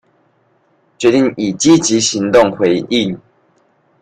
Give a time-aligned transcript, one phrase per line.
[0.97, 3.19] 決定以積極行動回應